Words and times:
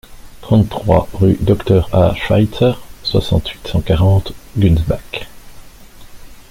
trente-trois 0.41 1.07
rue 1.13 1.37
Dr 1.41 1.87
A 1.93 2.15
Schweitzer, 2.15 2.73
soixante-huit, 3.03 3.67
cent 3.67 3.81
quarante, 3.81 4.33
Gunsbach 4.57 5.27